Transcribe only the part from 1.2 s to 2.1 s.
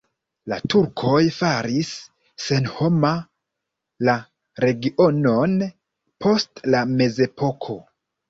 faris